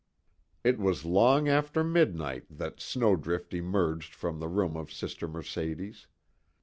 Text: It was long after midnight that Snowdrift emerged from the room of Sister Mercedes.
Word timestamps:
It 0.63 0.79
was 0.79 1.05
long 1.05 1.47
after 1.47 1.83
midnight 1.83 2.45
that 2.49 2.79
Snowdrift 2.79 3.53
emerged 3.53 4.15
from 4.15 4.39
the 4.39 4.47
room 4.49 4.75
of 4.75 4.91
Sister 4.91 5.27
Mercedes. 5.27 6.07